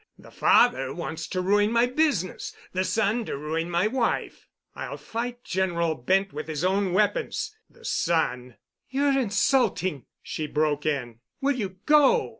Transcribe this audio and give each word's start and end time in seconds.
The 0.17 0.31
father 0.31 0.95
wants 0.95 1.27
to 1.27 1.41
ruin 1.41 1.71
my 1.71 1.85
business, 1.85 2.55
the 2.73 2.83
son 2.83 3.23
to 3.25 3.37
ruin 3.37 3.69
my 3.69 3.85
wife. 3.85 4.47
I'll 4.73 4.97
fight 4.97 5.43
General 5.43 5.93
Bent 5.93 6.33
with 6.33 6.47
his 6.47 6.63
own 6.63 6.93
weapons. 6.93 7.55
The 7.69 7.85
son——" 7.85 8.55
"You're 8.89 9.15
insulting," 9.19 10.07
she 10.23 10.47
broke 10.47 10.87
in. 10.87 11.19
"Will 11.39 11.55
you 11.55 11.77
go?" 11.85 12.29